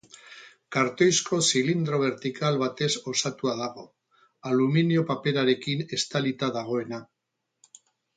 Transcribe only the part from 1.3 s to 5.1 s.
zilindro bertikal batez osatua dago, aluminio